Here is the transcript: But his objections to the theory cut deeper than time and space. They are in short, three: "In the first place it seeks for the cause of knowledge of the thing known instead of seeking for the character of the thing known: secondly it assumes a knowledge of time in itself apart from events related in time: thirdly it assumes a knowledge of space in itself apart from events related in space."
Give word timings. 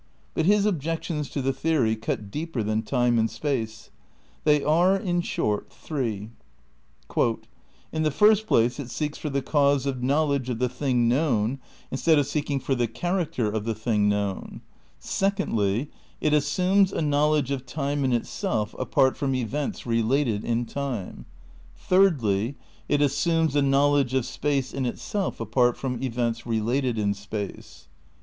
But 0.33 0.47
his 0.47 0.65
objections 0.65 1.29
to 1.29 1.43
the 1.43 1.53
theory 1.53 1.95
cut 1.95 2.31
deeper 2.31 2.63
than 2.63 2.81
time 2.81 3.19
and 3.19 3.29
space. 3.29 3.91
They 4.45 4.63
are 4.63 4.97
in 4.97 5.21
short, 5.21 5.71
three: 5.71 6.31
"In 7.91 8.01
the 8.01 8.09
first 8.09 8.47
place 8.47 8.79
it 8.79 8.89
seeks 8.89 9.19
for 9.19 9.29
the 9.29 9.43
cause 9.43 9.85
of 9.85 10.01
knowledge 10.01 10.49
of 10.49 10.57
the 10.57 10.69
thing 10.69 11.07
known 11.07 11.59
instead 11.91 12.17
of 12.17 12.25
seeking 12.25 12.59
for 12.59 12.73
the 12.73 12.87
character 12.87 13.45
of 13.51 13.63
the 13.63 13.75
thing 13.75 14.09
known: 14.09 14.61
secondly 14.97 15.91
it 16.19 16.33
assumes 16.33 16.91
a 16.91 17.03
knowledge 17.03 17.51
of 17.51 17.67
time 17.67 18.03
in 18.03 18.11
itself 18.11 18.73
apart 18.79 19.15
from 19.15 19.35
events 19.35 19.85
related 19.85 20.43
in 20.43 20.65
time: 20.65 21.27
thirdly 21.77 22.55
it 22.89 23.03
assumes 23.03 23.55
a 23.55 23.61
knowledge 23.61 24.15
of 24.15 24.25
space 24.25 24.73
in 24.73 24.87
itself 24.87 25.39
apart 25.39 25.77
from 25.77 26.01
events 26.01 26.43
related 26.47 26.97
in 26.97 27.13
space." 27.13 27.87